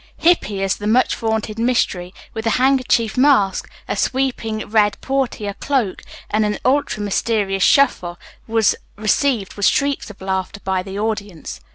Hippy 0.17 0.63
as 0.63 0.77
the 0.77 0.87
much 0.87 1.13
vaunted 1.15 1.59
Mystery, 1.59 2.11
with 2.33 2.47
a 2.47 2.57
handkerchief 2.57 3.17
mask, 3.17 3.69
a 3.87 3.95
sweeping 3.95 4.67
red 4.67 4.99
portiere 4.99 5.53
cloak, 5.53 6.01
and 6.31 6.43
an 6.43 6.57
ultra 6.65 7.03
mysterious 7.03 7.61
shuffle 7.61 8.17
was 8.47 8.75
received 8.95 9.53
with 9.53 9.67
shrieks 9.67 10.09
of 10.09 10.19
laughter 10.19 10.59
by 10.63 10.81
the 10.81 10.97
audience. 10.97 11.59